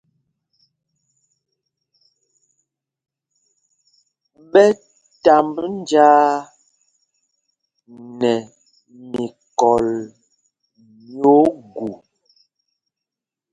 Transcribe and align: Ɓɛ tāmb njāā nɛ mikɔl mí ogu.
Ɓɛ 4.51 4.65
tāmb 5.23 5.55
njāā 5.77 6.23
nɛ 8.19 8.33
mikɔl 9.11 9.85
mí 11.17 11.25
ogu. 11.41 11.85